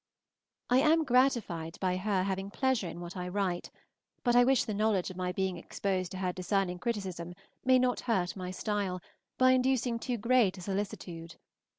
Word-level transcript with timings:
I 0.71 0.79
am 0.79 1.03
gratified 1.03 1.77
by 1.79 1.97
her 1.97 2.23
having 2.23 2.49
pleasure 2.49 2.89
in 2.89 3.01
what 3.01 3.15
I 3.15 3.27
write, 3.27 3.69
but 4.23 4.35
I 4.35 4.43
wish 4.43 4.63
the 4.63 4.73
knowledge 4.73 5.11
of 5.11 5.15
my 5.15 5.31
being 5.31 5.57
exposed 5.57 6.09
to 6.13 6.17
her 6.17 6.33
discerning 6.33 6.79
criticism 6.79 7.35
may 7.63 7.77
not 7.77 7.99
hurt 7.99 8.35
my 8.35 8.49
style, 8.49 8.99
by 9.37 9.51
inducing 9.51 9.99
too 9.99 10.17
great 10.17 10.57
a 10.57 10.61
solicitude. 10.61 11.35